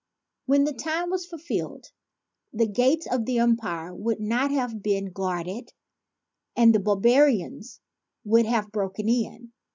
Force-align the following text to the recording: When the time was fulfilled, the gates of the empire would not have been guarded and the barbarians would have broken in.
When 0.47 0.63
the 0.63 0.73
time 0.73 1.11
was 1.11 1.27
fulfilled, 1.27 1.91
the 2.51 2.65
gates 2.65 3.05
of 3.05 3.27
the 3.27 3.37
empire 3.37 3.93
would 3.93 4.19
not 4.19 4.49
have 4.49 4.81
been 4.81 5.11
guarded 5.11 5.71
and 6.55 6.73
the 6.73 6.79
barbarians 6.79 7.79
would 8.23 8.47
have 8.47 8.71
broken 8.71 9.07
in. 9.07 9.53